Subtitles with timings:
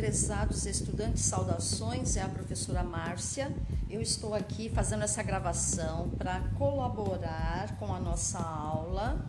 [0.00, 3.54] Prezados estudantes, saudações, é a professora Márcia.
[3.90, 9.22] Eu estou aqui fazendo essa gravação para colaborar com a nossa aula.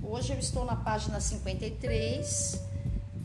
[0.00, 2.60] Hoje eu estou na página 53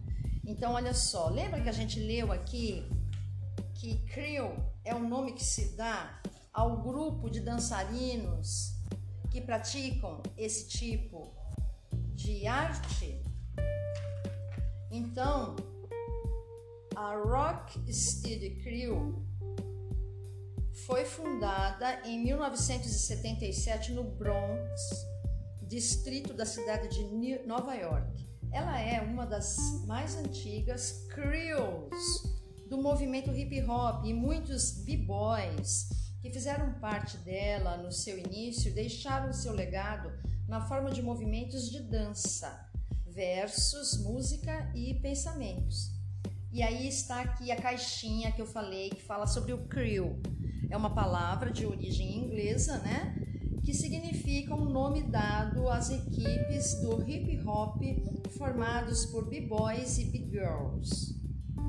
[0.47, 2.89] Então, olha só, lembra que a gente leu aqui
[3.83, 8.77] que Creole é o nome que se dá ao grupo de dançarinos
[9.29, 11.35] que praticam esse tipo
[12.15, 13.21] de arte?
[14.89, 15.57] Então,
[16.95, 19.27] a Rock Steady Crew
[20.87, 24.81] foi fundada em 1977 no Bronx,
[25.61, 28.31] distrito da cidade de Nova York.
[28.53, 29.57] Ela é uma das
[29.89, 32.32] mais antigas crews
[32.73, 35.91] do movimento hip hop e muitos b-boys
[36.23, 40.11] que fizeram parte dela no seu início deixaram seu legado
[40.49, 42.67] na forma de movimentos de dança,
[43.07, 45.91] versos, música e pensamentos.
[46.51, 50.19] E aí está aqui a caixinha que eu falei que fala sobre o crew.
[50.71, 53.15] É uma palavra de origem inglesa, né?
[53.63, 57.81] que significa um nome dado às equipes do hip hop
[58.37, 61.15] formados por b-boys e b-girls,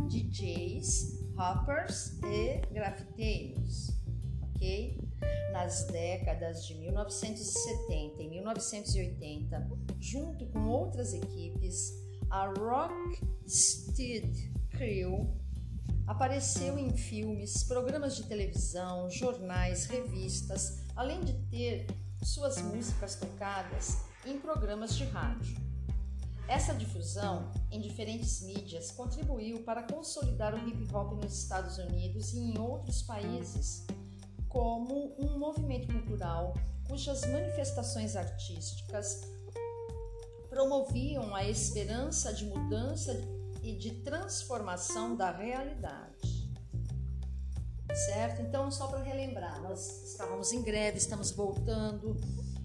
[0.08, 3.90] DJs, rappers e grafiteiros,
[4.42, 5.00] ok?
[5.52, 11.92] Nas décadas de 1970 e 1980, junto com outras equipes,
[12.30, 15.38] a Rock Steed Crew
[16.08, 21.88] apareceu em filmes, programas de televisão, jornais, revistas, além de ter
[22.24, 25.63] suas músicas tocadas em programas de rádio.
[26.48, 32.40] Essa difusão em diferentes mídias contribuiu para consolidar o hip hop nos Estados Unidos e
[32.40, 33.86] em outros países
[34.50, 36.54] como um movimento cultural
[36.88, 39.22] cujas manifestações artísticas
[40.50, 43.20] promoviam a esperança de mudança
[43.64, 46.44] e de transformação da realidade
[47.96, 48.42] certo?
[48.42, 52.16] Então, só para relembrar, nós estávamos em greve, estamos voltando,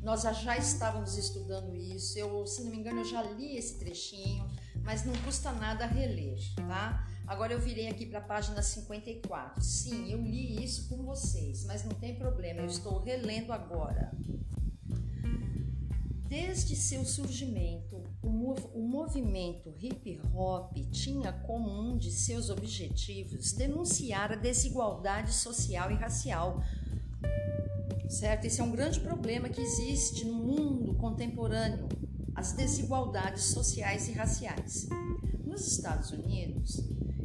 [0.08, 2.18] nós já estávamos estudando isso.
[2.18, 4.50] Eu, se não me engano, eu já li esse trechinho,
[4.82, 7.06] mas não custa nada reler, tá?
[7.26, 9.62] Agora eu virei aqui para a página 54.
[9.62, 14.10] Sim, eu li isso com vocês, mas não tem problema, eu estou relendo agora.
[16.26, 24.36] Desde seu surgimento, o, movimento hip hop tinha como um de seus objetivos denunciar a
[24.36, 26.62] desigualdade social e racial.
[28.08, 28.46] Certo?
[28.46, 31.88] Esse é um grande problema que existe no mundo contemporâneo,
[32.34, 34.88] as desigualdades sociais e raciais.
[35.44, 36.80] Nos Estados Unidos,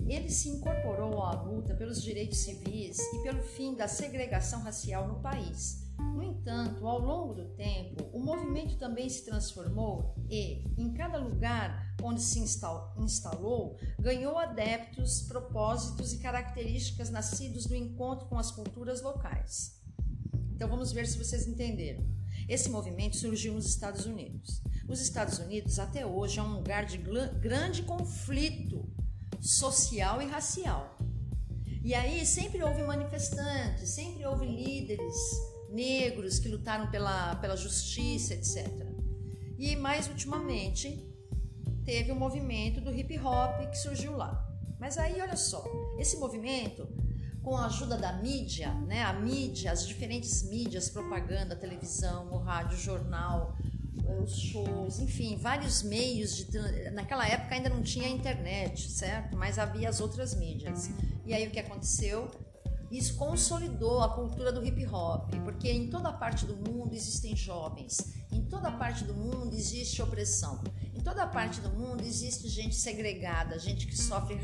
[0.07, 5.21] ele se incorporou à luta pelos direitos civis e pelo fim da segregação racial no
[5.21, 11.17] país no entanto, ao longo do tempo, o movimento também se transformou e, em cada
[11.17, 19.01] lugar onde se instalou, ganhou adeptos, propósitos e características nascidos do encontro com as culturas
[19.01, 19.82] locais.
[20.55, 22.05] Então vamos ver se vocês entenderam.
[22.47, 24.61] Esse movimento surgiu nos Estados Unidos.
[24.87, 28.85] Os Estados Unidos até hoje é um lugar de grande conflito
[29.39, 30.97] social e racial.
[31.83, 35.15] E aí sempre houve manifestantes, sempre houve líderes
[35.69, 38.67] negros que lutaram pela, pela justiça, etc.
[39.57, 41.09] E mais ultimamente
[41.83, 44.49] teve o movimento do hip hop que surgiu lá.
[44.79, 45.63] Mas aí olha só,
[45.97, 46.87] esse movimento
[47.43, 52.77] com a ajuda da mídia, né, a mídia, as diferentes mídias, propaganda, televisão, o rádio,
[52.77, 53.55] o jornal,
[54.21, 59.35] os shows, enfim, vários meios de naquela época ainda não tinha internet, certo?
[59.37, 60.89] Mas havia as outras mídias.
[61.25, 62.29] E aí o que aconteceu?
[62.91, 68.13] Isso consolidou a cultura do hip hop, porque em toda parte do mundo existem jovens,
[68.31, 70.63] em toda parte do mundo existe opressão,
[70.93, 74.35] em toda parte do mundo existe gente segregada, gente que sofre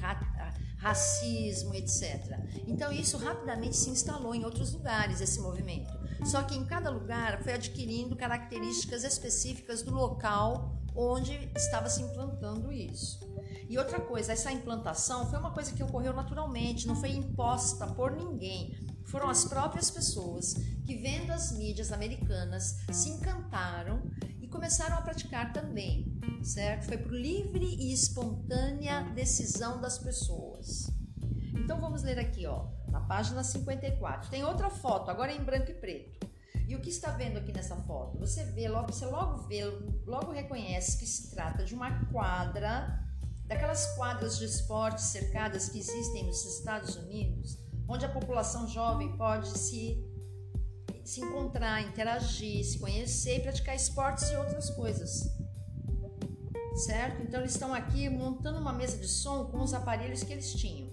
[0.79, 2.39] racismo, etc.
[2.65, 5.93] Então isso rapidamente se instalou em outros lugares, esse movimento.
[6.25, 12.71] Só que em cada lugar foi adquirindo características específicas do local onde estava se implantando
[12.71, 13.19] isso.
[13.69, 18.11] E outra coisa, essa implantação foi uma coisa que ocorreu naturalmente, não foi imposta por
[18.11, 18.75] ninguém.
[19.05, 20.53] Foram as próprias pessoas
[20.85, 24.01] que, vendo as mídias americanas, se encantaram
[24.49, 26.85] começaram a praticar também, certo?
[26.85, 30.89] Foi por livre e espontânea decisão das pessoas.
[31.55, 34.29] Então vamos ler aqui, ó, na página 54.
[34.29, 36.27] Tem outra foto, agora em branco e preto.
[36.67, 38.19] E o que está vendo aqui nessa foto?
[38.19, 39.63] Você vê, logo, você logo vê,
[40.05, 43.03] logo reconhece que se trata de uma quadra
[43.45, 47.57] daquelas quadras de esporte cercadas que existem nos Estados Unidos,
[47.87, 49.97] onde a população jovem pode se,
[51.03, 55.29] se encontrar, interagir, se conhecer e praticar esportes e outras coisas.
[56.85, 57.21] Certo?
[57.23, 60.89] Então eles estão aqui montando uma mesa de som com os aparelhos que eles tinham.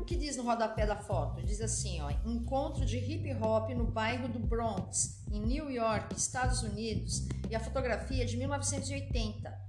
[0.00, 1.42] O que diz no rodapé da foto?
[1.42, 6.62] Diz assim, ó, encontro de hip hop no bairro do Bronx, em New York, Estados
[6.62, 9.68] Unidos, e a fotografia é de 1980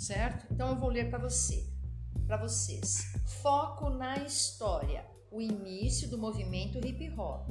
[0.00, 0.46] certo?
[0.52, 1.68] Então eu vou ler para você,
[2.26, 3.12] para vocês.
[3.42, 7.48] Foco na história, o início do movimento hip hop.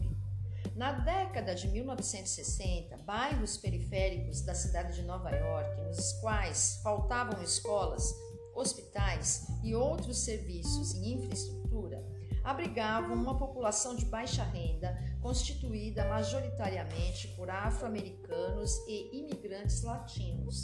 [0.75, 8.13] Na década de 1960, bairros periféricos da cidade de Nova York, nos quais faltavam escolas,
[8.53, 12.03] hospitais e outros serviços e infraestrutura,
[12.43, 20.63] abrigavam uma população de baixa renda constituída majoritariamente por afro-americanos e imigrantes latinos.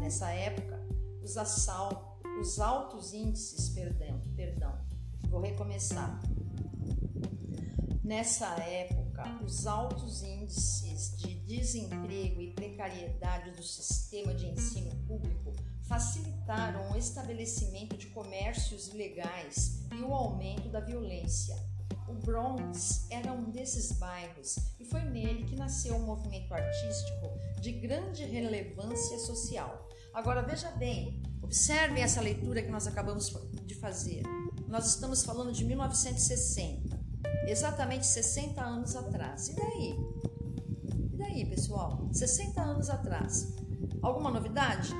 [0.00, 0.78] Nessa época,
[1.22, 2.08] os assaltos,
[2.40, 4.87] os altos índices, perdão, perdão,
[5.24, 6.20] vou recomeçar.
[8.04, 16.92] Nessa época, os altos índices de desemprego e precariedade do sistema de ensino público facilitaram
[16.92, 21.56] o estabelecimento de comércios ilegais e o aumento da violência.
[22.08, 27.72] O Bronx era um desses bairros e foi nele que nasceu um movimento artístico de
[27.72, 29.86] grande relevância social.
[30.14, 33.28] Agora veja bem, observe essa leitura que nós acabamos
[33.66, 34.22] de fazer.
[34.68, 37.00] Nós estamos falando de 1960,
[37.46, 39.48] exatamente 60 anos atrás.
[39.48, 39.96] E daí?
[41.10, 42.06] E daí, pessoal?
[42.12, 43.54] 60 anos atrás.
[44.02, 44.92] Alguma novidade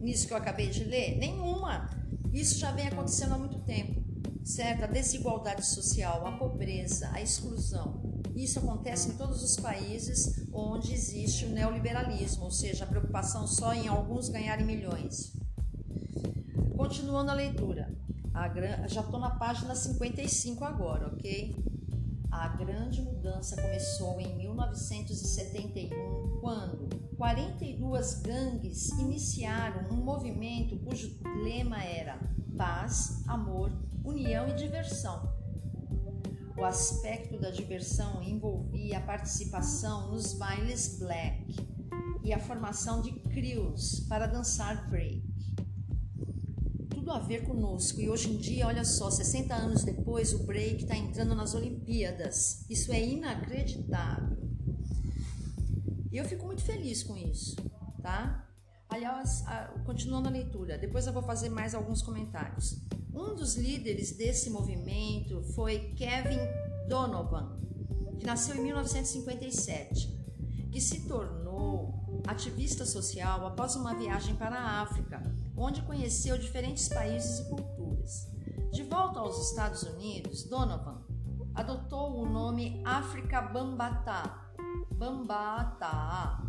[0.00, 1.18] nisso que eu acabei de ler?
[1.18, 1.90] Nenhuma.
[2.32, 4.00] Isso já vem acontecendo há muito tempo,
[4.44, 4.84] certo?
[4.84, 8.00] A desigualdade social, a pobreza, a exclusão.
[8.36, 13.74] Isso acontece em todos os países onde existe o neoliberalismo, ou seja, a preocupação só
[13.74, 15.32] em alguns ganharem milhões.
[16.76, 17.92] Continuando a leitura,
[18.48, 18.88] gran...
[18.88, 21.56] já estou na página 55 agora, ok?
[22.30, 32.18] A grande mudança começou em 1971, quando 42 gangues iniciaram um movimento cujo lema era
[32.56, 33.70] paz, amor,
[34.04, 35.42] união e diversão
[36.56, 41.56] o aspecto da diversão envolvia a participação nos bailes black
[42.22, 45.21] e a formação de crews para dançar break.
[47.02, 50.84] Tudo a ver conosco e hoje em dia, olha só, 60 anos depois, o break
[50.84, 52.64] está entrando nas Olimpíadas.
[52.70, 54.38] Isso é inacreditável.
[56.12, 57.56] E eu fico muito feliz com isso,
[58.00, 58.48] tá?
[58.88, 59.42] Aliás,
[59.84, 62.80] continuando a leitura, depois eu vou fazer mais alguns comentários.
[63.12, 66.38] Um dos líderes desse movimento foi Kevin
[66.88, 67.58] Donovan,
[68.16, 70.08] que nasceu em 1957,
[70.70, 75.20] que se tornou ativista social após uma viagem para a África,
[75.62, 78.28] onde conheceu diferentes países e culturas.
[78.72, 81.02] De volta aos Estados Unidos, Donovan
[81.54, 84.40] adotou o nome África Bambata.
[84.90, 86.42] Bambata.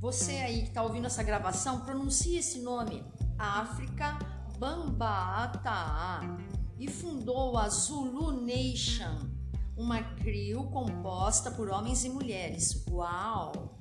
[0.00, 3.04] Você aí que está ouvindo essa gravação, pronuncie esse nome,
[3.36, 4.16] África
[4.58, 6.20] Bambata
[6.78, 9.28] e fundou a Zulu Nation,
[9.76, 12.84] uma crew composta por homens e mulheres.
[12.88, 13.77] Uau!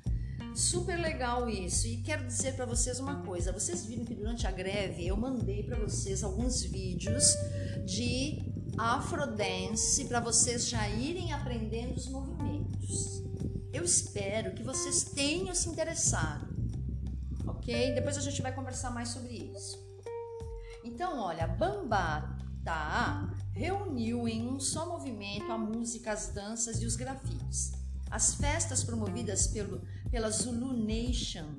[0.58, 1.86] Super legal isso.
[1.86, 3.52] E quero dizer para vocês uma coisa.
[3.52, 7.36] Vocês viram que durante a greve eu mandei para vocês alguns vídeos
[7.86, 8.42] de
[8.76, 13.24] Afrodance para vocês já irem aprendendo os movimentos.
[13.72, 16.48] Eu espero que vocês tenham se interessado,
[17.46, 17.94] ok?
[17.94, 19.78] Depois a gente vai conversar mais sobre isso.
[20.84, 27.74] Então, olha, Bambata reuniu em um só movimento a música, as danças e os grafites.
[28.10, 31.56] As festas promovidas pelo, pela Zulu Nation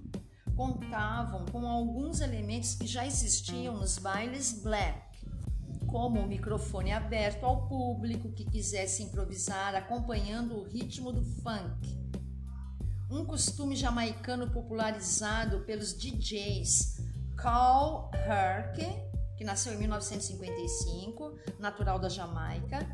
[0.56, 5.00] contavam com alguns elementos que já existiam nos bailes black,
[5.86, 11.96] como o microfone aberto ao público que quisesse improvisar acompanhando o ritmo do funk.
[13.10, 16.98] Um costume jamaicano popularizado pelos DJs
[17.36, 18.78] Carl Herc,
[19.36, 22.84] que nasceu em 1955, natural da Jamaica,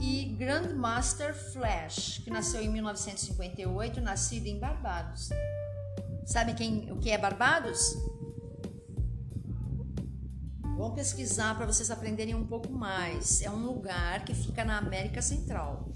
[0.00, 5.30] e Grandmaster Flash, que nasceu em 1958, nascido em Barbados.
[6.24, 7.94] Sabe quem, o que é Barbados?
[10.76, 13.42] Vão pesquisar para vocês aprenderem um pouco mais.
[13.42, 15.92] É um lugar que fica na América Central.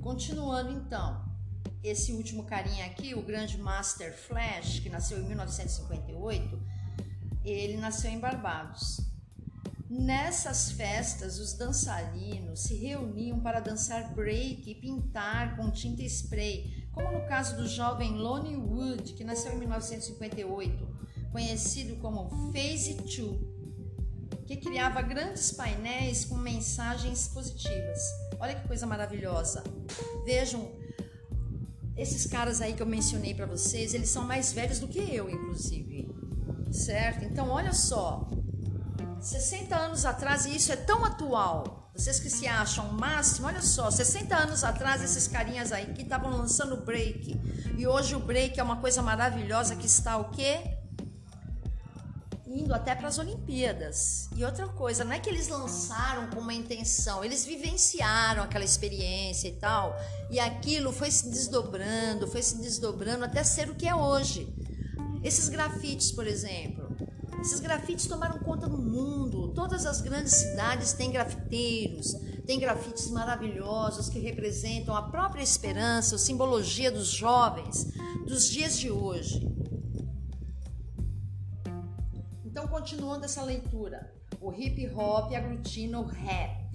[0.00, 1.24] Continuando então,
[1.82, 6.62] esse último carinha aqui, o grande Master Flash, que nasceu em 1958,
[7.44, 9.05] ele nasceu em Barbados.
[9.88, 17.12] Nessas festas, os dançarinos se reuniam para dançar break e pintar com tinta spray, como
[17.12, 20.88] no caso do jovem Lonnie Wood, que nasceu em 1958,
[21.30, 23.56] conhecido como Phase 2,
[24.44, 28.00] que criava grandes painéis com mensagens positivas.
[28.40, 29.62] Olha que coisa maravilhosa.
[30.24, 30.68] Vejam,
[31.96, 35.30] esses caras aí que eu mencionei para vocês, eles são mais velhos do que eu,
[35.30, 36.10] inclusive.
[36.72, 37.24] Certo?
[37.24, 38.28] Então, olha só,
[39.26, 43.90] 60 anos atrás, e isso é tão atual, vocês que se acham máximo, olha só,
[43.90, 47.36] 60 anos atrás, esses carinhas aí que estavam lançando break,
[47.76, 50.78] e hoje o break é uma coisa maravilhosa que está o quê?
[52.46, 54.30] Indo até para as Olimpíadas.
[54.36, 59.48] E outra coisa, não é que eles lançaram com uma intenção, eles vivenciaram aquela experiência
[59.48, 59.98] e tal,
[60.30, 64.54] e aquilo foi se desdobrando, foi se desdobrando até ser o que é hoje.
[65.24, 66.85] Esses grafites, por exemplo,
[67.40, 69.52] esses grafites tomaram conta do mundo.
[69.54, 72.12] Todas as grandes cidades têm grafiteiros,
[72.46, 77.92] têm grafites maravilhosos que representam a própria esperança, a simbologia dos jovens
[78.26, 79.46] dos dias de hoje.
[82.44, 86.66] Então, continuando essa leitura, o hip hop aglutina o rap,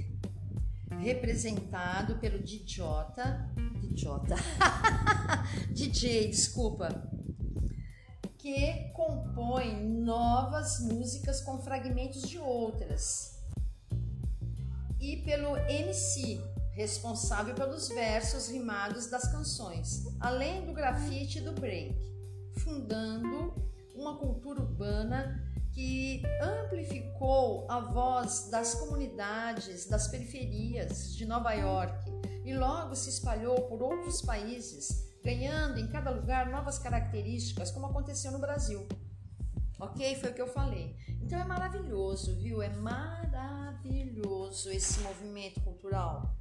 [0.99, 2.83] representado pelo DJ,
[3.81, 4.11] DJ,
[5.73, 7.09] DJ, desculpa,
[8.41, 13.39] que compõe novas músicas com fragmentos de outras.
[14.99, 16.41] E pelo MC,
[16.73, 21.95] responsável pelos versos rimados das canções, além do grafite e do break,
[22.57, 23.53] fundando
[23.95, 25.39] uma cultura urbana
[25.71, 31.93] que amplificou a voz das comunidades das periferias de Nova York
[32.43, 38.31] e logo se espalhou por outros países ganhando em cada lugar novas características, como aconteceu
[38.31, 38.87] no Brasil.
[39.79, 40.15] Ok?
[40.15, 40.95] Foi o que eu falei.
[41.21, 42.61] Então é maravilhoso, viu?
[42.61, 46.35] É maravilhoso esse movimento cultural.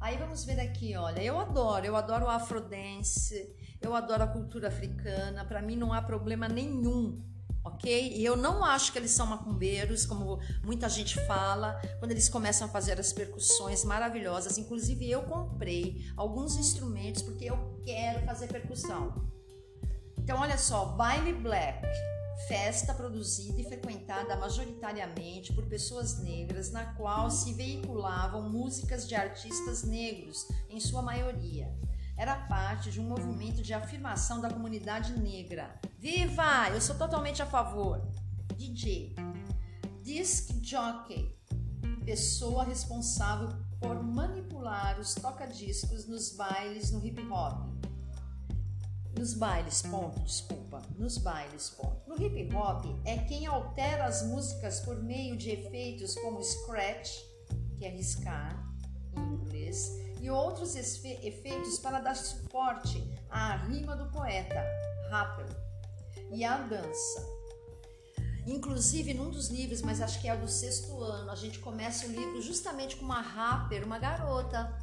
[0.00, 4.68] Aí vamos ver aqui, olha, eu adoro, eu adoro o afrodance, eu adoro a cultura
[4.68, 7.24] africana, para mim não há problema nenhum
[7.64, 8.12] ok?
[8.14, 12.66] E eu não acho que eles são macumbeiros, como muita gente fala, quando eles começam
[12.66, 14.58] a fazer as percussões maravilhosas.
[14.58, 19.30] Inclusive, eu comprei alguns instrumentos porque eu quero fazer percussão.
[20.18, 21.86] Então, olha só: Baile Black,
[22.46, 29.82] festa produzida e frequentada majoritariamente por pessoas negras, na qual se veiculavam músicas de artistas
[29.84, 31.74] negros, em sua maioria
[32.16, 35.78] era parte de um movimento de afirmação da comunidade negra.
[35.98, 36.70] Viva!
[36.70, 38.00] Eu sou totalmente a favor.
[38.56, 39.14] DJ,
[40.02, 41.36] disc jockey,
[42.04, 43.48] pessoa responsável
[43.80, 47.74] por manipular os toca-discos nos bailes no hip hop.
[49.18, 50.82] Nos bailes, ponto, desculpa.
[50.98, 52.08] Nos bailes, ponto.
[52.08, 57.10] No hip hop é quem altera as músicas por meio de efeitos como scratch,
[57.78, 58.64] que é riscar
[59.16, 59.92] em inglês,
[60.24, 64.64] e outros efeitos para dar suporte à rima do poeta,
[65.10, 65.44] rapper,
[66.32, 67.28] e à dança.
[68.46, 72.10] Inclusive, num dos livros, mas acho que é do sexto ano, a gente começa o
[72.10, 74.74] livro justamente com uma rapper, uma garota,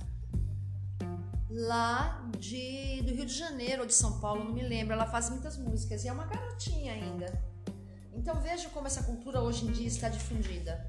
[1.50, 4.93] lá de, do Rio de Janeiro ou de São Paulo, não me lembro.
[4.93, 7.43] Ela faz muitas músicas e é uma garotinha ainda.
[8.13, 10.88] Então veja como essa cultura hoje em dia está difundida.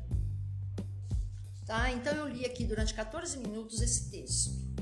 [1.66, 1.90] Tá?
[1.92, 4.72] Então eu li aqui durante 14 minutos esse texto.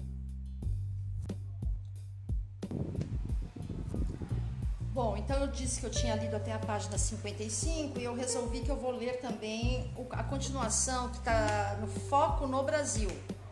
[4.92, 8.60] Bom, então eu disse que eu tinha lido até a página 55 e eu resolvi
[8.60, 13.08] que eu vou ler também a continuação que está no Foco no Brasil.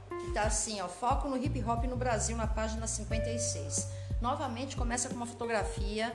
[0.08, 3.88] Que está assim, ó, Foco no Hip Hop no Brasil, na página 56.
[4.20, 6.12] Novamente começa com uma fotografia.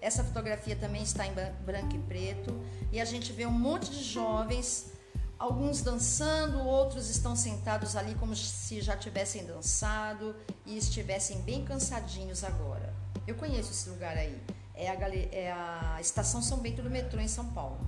[0.00, 1.32] Essa fotografia também está em
[1.64, 2.54] branco e preto.
[2.92, 4.92] E a gente vê um monte de jovens
[5.38, 12.42] alguns dançando, outros estão sentados ali como se já tivessem dançado e estivessem bem cansadinhos
[12.44, 12.94] agora.
[13.26, 14.40] Eu conheço esse lugar aí.
[14.74, 14.94] é a,
[15.32, 17.78] é a estação São Bento do metrô em São Paulo.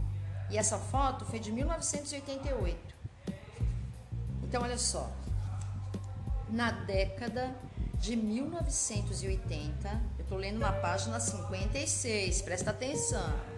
[0.51, 2.95] E essa foto foi de 1988.
[4.43, 5.11] Então, olha só.
[6.49, 7.55] Na década
[7.95, 13.58] de 1980, eu estou lendo na página 56, presta atenção.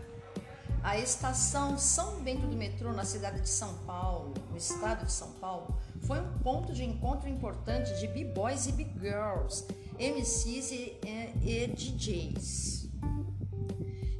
[0.82, 5.32] A estação São Bento do metrô, na cidade de São Paulo, no estado de São
[5.32, 9.66] Paulo, foi um ponto de encontro importante de b-boys e b-girls,
[9.98, 12.88] MCs e, e, e DJs.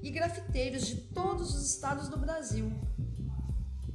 [0.03, 2.71] E grafiteiros de todos os estados do Brasil,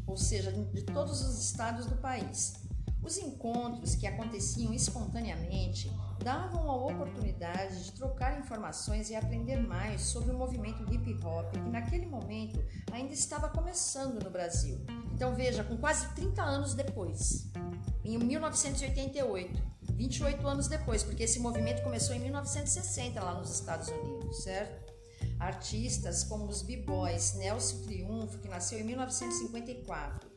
[0.07, 2.55] ou seja, de todos os estados do país.
[3.03, 5.91] Os encontros que aconteciam espontaneamente
[6.24, 11.69] davam a oportunidade de trocar informações e aprender mais sobre o movimento hip hop que
[11.69, 14.77] naquele momento ainda estava começando no Brasil.
[15.13, 17.51] Então veja, com quase 30 anos depois,
[18.03, 19.62] em 1988,
[19.93, 24.93] 28 anos depois, porque esse movimento começou em 1960 lá nos Estados Unidos, certo?
[25.39, 30.29] Artistas como os B-Boys, Nelson Triunfo, que nasceu em 1954,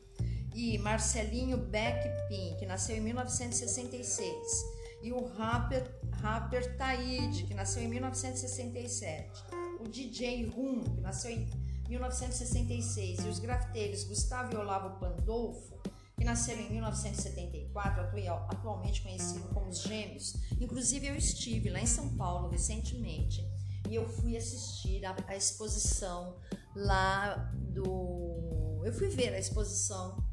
[0.53, 7.87] e Marcelinho Beckpin, que nasceu em 1966, e o rapper, rapper Taíde, que nasceu em
[7.87, 9.45] 1967,
[9.79, 11.47] o DJ Rum, que nasceu em
[11.87, 15.79] 1966, e os grafiteiros Gustavo e Olavo Pandolfo,
[16.17, 18.03] que nasceram em 1974,
[18.49, 20.35] atualmente conhecido como os Gêmeos.
[20.59, 23.41] Inclusive, eu estive lá em São Paulo recentemente
[23.89, 26.35] e eu fui assistir a, a exposição
[26.75, 28.81] lá do.
[28.83, 30.23] Eu fui ver a exposição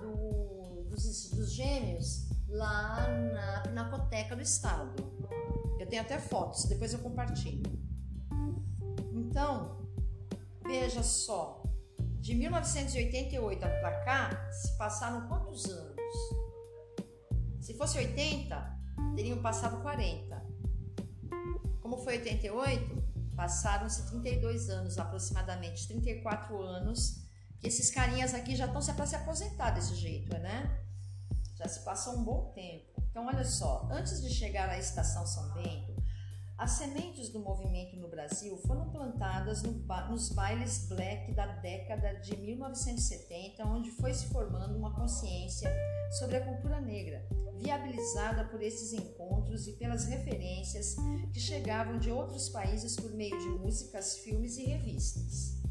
[0.00, 4.94] do, dos, dos Gêmeos lá na Pinacoteca do Estado.
[5.78, 7.62] Eu tenho até fotos, depois eu compartilho.
[9.12, 9.78] Então,
[10.64, 11.62] veja só,
[12.20, 16.00] de 1988 para cá, se passaram quantos anos?
[17.60, 18.78] Se fosse 80,
[19.16, 20.42] teriam passado 40.
[21.80, 23.02] Como foi 88?
[23.34, 27.22] Passaram-se 32 anos, aproximadamente 34 anos,
[27.58, 30.78] que esses carinhas aqui já estão para se aposentar desse jeito, né?
[31.62, 33.00] Já se passou um bom tempo.
[33.08, 35.94] Então, olha só, antes de chegar à estação São Bento,
[36.58, 39.72] as sementes do movimento no Brasil foram plantadas no
[40.10, 45.72] nos bailes black da década de 1970, onde foi se formando uma consciência
[46.18, 50.96] sobre a cultura negra, viabilizada por esses encontros e pelas referências
[51.32, 55.61] que chegavam de outros países por meio de músicas, filmes e revistas.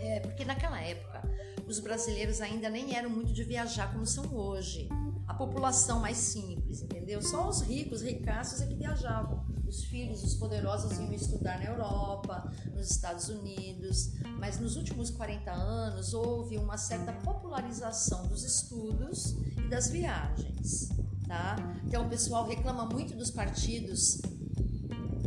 [0.00, 1.22] É, porque naquela época
[1.68, 4.88] os brasileiros ainda nem eram muito de viajar como são hoje.
[5.26, 7.20] A população mais simples, entendeu?
[7.20, 9.46] Só os ricos, ricaços é que viajavam.
[9.66, 15.52] Os filhos, os poderosos iam estudar na Europa, nos Estados Unidos, mas nos últimos 40
[15.52, 20.88] anos houve uma certa popularização dos estudos e das viagens,
[21.26, 21.56] tá?
[21.84, 24.22] Então o pessoal reclama muito dos partidos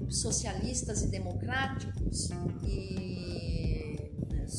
[0.09, 2.29] socialistas e democráticos
[2.63, 3.50] e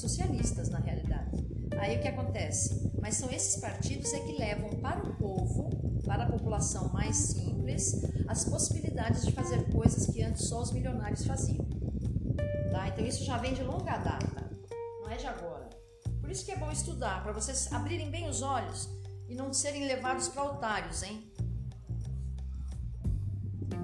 [0.00, 1.44] socialistas na realidade.
[1.78, 2.92] Aí o que acontece?
[3.00, 5.70] Mas são esses partidos é que levam para o povo,
[6.04, 11.24] para a população mais simples, as possibilidades de fazer coisas que antes só os milionários
[11.24, 11.66] faziam.
[12.70, 12.88] Tá?
[12.88, 14.50] Então isso já vem de longa data,
[15.00, 15.68] não é de agora.
[16.20, 18.88] Por isso que é bom estudar, para vocês abrirem bem os olhos
[19.28, 21.31] e não serem levados para otários, hein?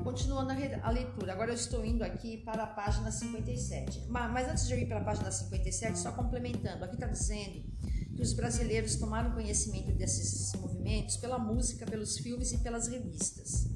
[0.04, 4.06] Continuando a leitura, agora eu estou indo aqui para a página 57.
[4.08, 7.64] Mas antes de eu ir para a página 57, só complementando, aqui está dizendo
[8.14, 13.68] que os brasileiros tomaram conhecimento desses movimentos pela música, pelos filmes e pelas revistas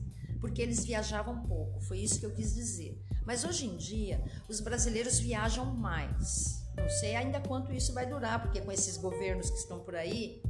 [0.43, 3.01] porque eles viajavam pouco, foi isso que eu quis dizer.
[3.25, 6.67] Mas hoje em dia, os brasileiros viajam mais.
[6.77, 10.43] Não sei ainda quanto isso vai durar, porque com esses governos que estão por aí,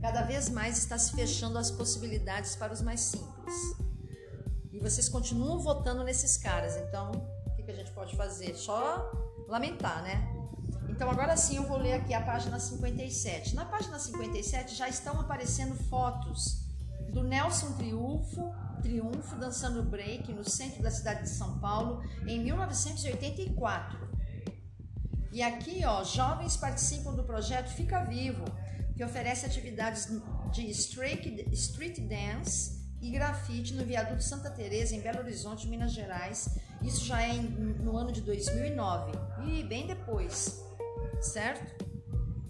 [0.00, 3.54] cada vez mais está se fechando as possibilidades para os mais simples.
[4.84, 7.10] Vocês continuam votando nesses caras, então
[7.46, 8.54] o que a gente pode fazer?
[8.54, 9.10] Só
[9.48, 10.30] lamentar, né?
[10.90, 13.54] Então agora sim eu vou ler aqui a página 57.
[13.54, 16.66] Na página 57 já estão aparecendo fotos
[17.08, 24.06] do Nelson Triunfo triunfo dançando break no centro da cidade de São Paulo em 1984.
[25.32, 28.44] E aqui, ó, jovens participam do projeto Fica Vivo,
[28.94, 30.10] que oferece atividades
[30.52, 36.48] de street, street dance e grafite no viaduto Santa Teresa em Belo Horizonte, Minas Gerais.
[36.82, 39.12] Isso já é no ano de 2009
[39.46, 40.64] e bem depois,
[41.20, 41.84] certo?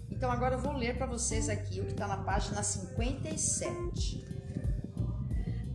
[0.09, 4.25] Então agora eu vou ler para vocês aqui o que está na página 57.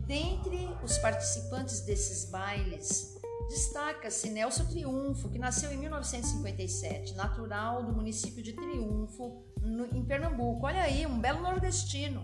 [0.07, 8.41] Dentre os participantes desses bailes, destaca-se Nelson Triunfo, que nasceu em 1957, natural do município
[8.41, 10.65] de Triunfo, no, em Pernambuco.
[10.65, 12.19] Olha aí, um belo nordestino.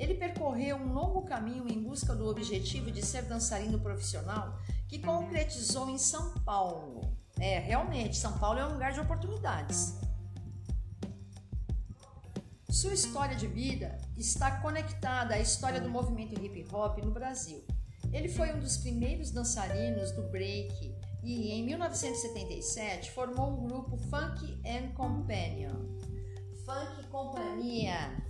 [0.00, 4.58] Ele percorreu um longo caminho em busca do objetivo de ser dançarino profissional,
[4.88, 7.02] que concretizou em São Paulo.
[7.38, 9.94] É, realmente, São Paulo é um lugar de oportunidades.
[12.70, 17.62] Sua história de vida está conectada à história do movimento hip hop no Brasil.
[18.10, 24.62] Ele foi um dos primeiros dançarinos do break e, em 1977, formou o grupo Funk
[24.64, 25.76] and Companion.
[26.64, 28.29] Funk Companhia.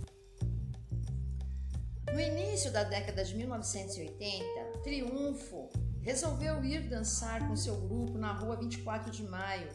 [2.13, 5.69] No início da década de 1980, Triunfo
[6.01, 9.69] resolveu ir dançar com seu grupo na rua 24 de Maio,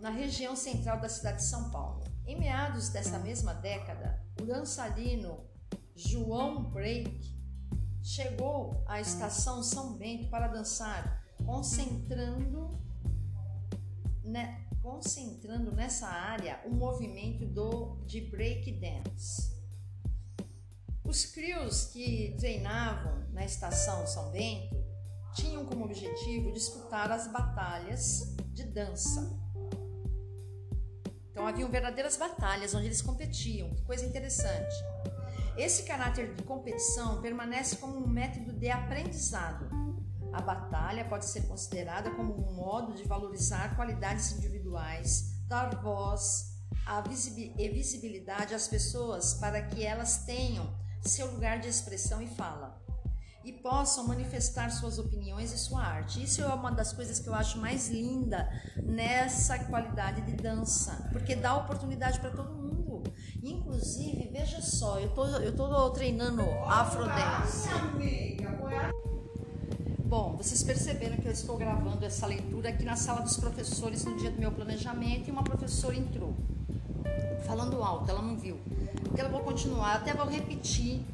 [0.00, 2.02] na região central da cidade de São Paulo.
[2.26, 5.44] Em meados dessa mesma década, o dançarino
[5.94, 7.36] João Break
[8.02, 12.80] chegou à estação São Bento para dançar, concentrando,
[14.24, 19.55] né, concentrando nessa área o movimento do, de break dance.
[21.06, 24.76] Os crios que treinavam na estação São Bento
[25.34, 29.38] tinham como objetivo disputar as batalhas de dança.
[31.30, 34.74] Então haviam verdadeiras batalhas onde eles competiam, que coisa interessante.
[35.56, 39.68] Esse caráter de competição permanece como um método de aprendizado.
[40.32, 46.56] A batalha pode ser considerada como um modo de valorizar qualidades individuais, dar voz
[47.58, 52.80] e visibilidade às pessoas para que elas tenham seu lugar de expressão e fala
[53.46, 56.20] e possam manifestar suas opiniões e sua arte.
[56.20, 58.48] Isso é uma das coisas que eu acho mais linda
[58.82, 63.04] nessa qualidade de dança, porque dá oportunidade para todo mundo.
[63.40, 67.68] Inclusive, veja só, eu tô, eu tô treinando afrodance.
[70.04, 74.16] Bom, vocês perceberam que eu estou gravando essa leitura aqui na sala dos professores no
[74.16, 76.34] dia do meu planejamento e uma professora entrou
[77.46, 78.58] falando alto, ela não viu.
[79.12, 81.04] Então eu vou continuar, até vou repetir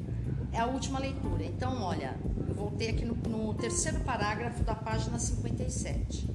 [0.53, 1.45] é a última leitura.
[1.45, 2.15] Então, olha,
[2.47, 6.29] eu voltei aqui no, no terceiro parágrafo da página 57.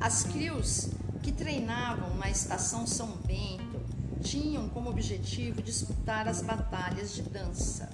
[0.00, 0.90] As crios
[1.22, 3.80] que treinavam na estação São Bento
[4.22, 7.90] tinham como objetivo disputar as batalhas de dança.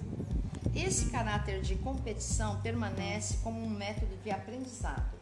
[0.74, 5.18] Esse caráter de competição permanece como um método de aprendizado.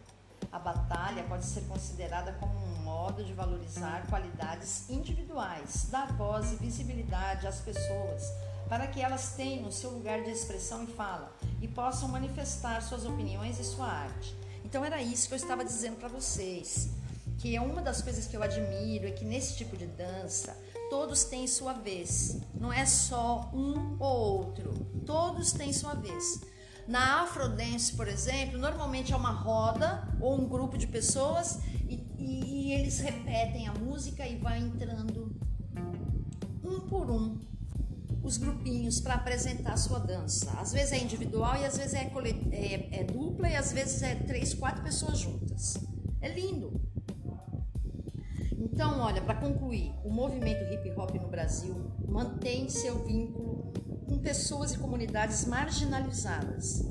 [0.57, 6.57] A batalha pode ser considerada como um modo de valorizar qualidades individuais, dar voz e
[6.57, 8.23] visibilidade às pessoas
[8.66, 13.61] para que elas tenham seu lugar de expressão e fala e possam manifestar suas opiniões
[13.61, 14.35] e sua arte.
[14.64, 16.88] Então era isso que eu estava dizendo para vocês,
[17.37, 20.57] que é uma das coisas que eu admiro é que nesse tipo de dança
[20.88, 24.73] todos têm sua vez, não é só um ou outro,
[25.05, 26.56] todos têm sua vez.
[26.88, 32.68] Na Afrodance, por exemplo, normalmente é uma roda ou um grupo de pessoas e, e,
[32.68, 35.35] e eles repetem a música e vai entrando
[36.62, 37.40] um por um
[38.22, 40.51] os grupinhos para apresentar a sua dança.
[40.59, 42.11] Às vezes é individual e às vezes é,
[42.53, 45.75] é, é dupla e às vezes é três, quatro pessoas juntas.
[46.20, 46.86] É lindo.
[48.77, 51.75] Então, olha, para concluir, o movimento hip hop no Brasil
[52.07, 53.73] mantém seu vínculo
[54.07, 56.87] com pessoas e comunidades marginalizadas.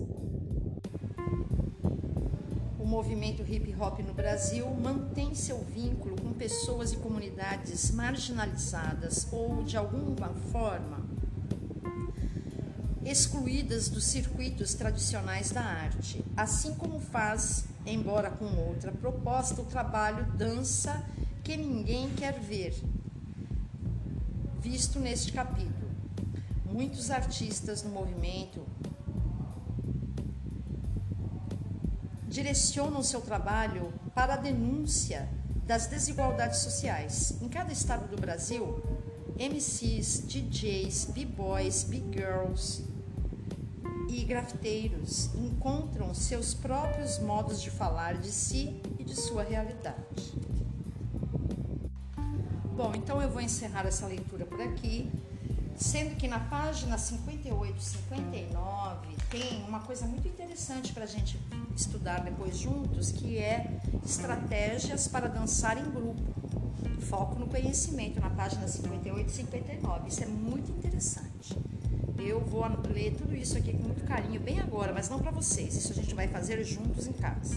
[2.80, 9.62] O movimento hip hop no Brasil mantém seu vínculo com pessoas e comunidades marginalizadas ou,
[9.62, 11.06] de alguma forma,
[13.06, 20.26] excluídas dos circuitos tradicionais da arte, assim como faz, embora com outra proposta, o trabalho
[20.36, 21.06] Dança
[21.46, 22.74] que Ninguém Quer Ver,
[24.60, 25.92] visto neste capítulo.
[26.66, 28.66] Muitos artistas no movimento
[32.28, 35.30] direcionam seu trabalho para a denúncia
[35.68, 37.38] das desigualdades sociais.
[37.40, 38.82] Em cada estado do Brasil,
[39.38, 42.84] MCs, DJs, B-boys, B-girls,
[44.10, 50.55] e grafiteiros encontram seus próprios modos de falar de si e de sua realidade.
[52.76, 55.10] Bom, então eu vou encerrar essa leitura por aqui,
[55.78, 61.40] sendo que na página 58 e 59 tem uma coisa muito interessante para a gente
[61.74, 66.22] estudar depois juntos, que é estratégias para dançar em grupo.
[67.00, 70.10] Foco no conhecimento, na página 58 e 59.
[70.10, 71.58] Isso é muito interessante.
[72.20, 75.78] Eu vou ler tudo isso aqui com muito carinho, bem agora, mas não para vocês.
[75.78, 77.56] Isso a gente vai fazer juntos em casa.